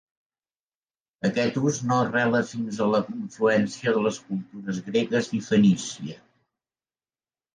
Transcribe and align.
Aquest 1.27 1.57
ús 1.71 1.75
no 1.89 1.97
arrela 2.05 2.39
fins 2.53 2.79
a 2.85 2.87
la 2.93 3.01
influència 3.17 3.93
de 3.97 4.03
les 4.07 4.17
cultures 4.29 4.79
gregues 4.87 5.29
i 5.41 5.43
fenícia. 5.51 6.17